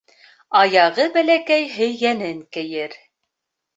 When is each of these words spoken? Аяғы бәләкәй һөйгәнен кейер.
Аяғы 0.61 1.05
бәләкәй 1.17 1.69
һөйгәнен 1.75 2.43
кейер. 2.59 2.99